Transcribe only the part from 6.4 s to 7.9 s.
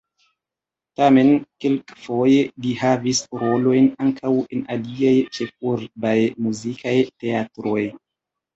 muzikaj teatroj.